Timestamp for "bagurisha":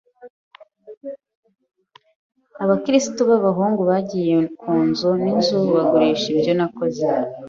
5.73-6.25